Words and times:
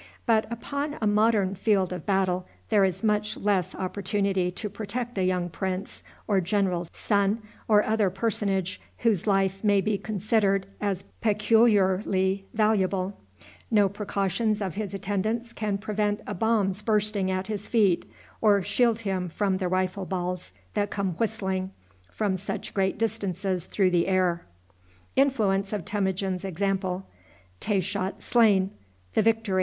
But 0.25 0.51
upon 0.51 0.97
a 0.99 1.05
modern 1.05 1.53
field 1.53 1.93
of 1.93 2.07
battle 2.07 2.47
there 2.69 2.83
is 2.83 3.03
much 3.03 3.37
less 3.37 3.75
opportunity 3.75 4.49
to 4.49 4.67
protect 4.67 5.15
a 5.19 5.23
young 5.23 5.47
prince 5.47 6.01
or 6.27 6.41
general's 6.41 6.89
son, 6.91 7.43
or 7.67 7.83
other 7.83 8.09
personage 8.09 8.81
whose 9.05 9.27
life 9.27 9.63
may 9.63 9.79
be 9.79 9.99
considered 9.99 10.65
as 10.81 11.03
peculiarly 11.21 12.47
valuable. 12.51 13.15
No 13.69 13.87
precautions 13.89 14.59
of 14.59 14.73
his 14.73 14.95
attendants 14.95 15.53
can 15.53 15.77
prevent 15.77 16.21
a 16.25 16.33
bomb's 16.33 16.81
bursting 16.81 17.29
at 17.29 17.45
his 17.45 17.67
feet, 17.67 18.11
or 18.41 18.63
shield 18.63 19.01
him 19.01 19.29
from 19.29 19.57
the 19.59 19.67
rifle 19.67 20.07
balls 20.07 20.51
that 20.73 20.89
come 20.89 21.11
whistling 21.17 21.73
from 22.11 22.37
such 22.37 22.73
great 22.73 22.97
distances 22.97 23.67
through 23.67 23.91
the 23.91 24.07
air. 24.07 24.47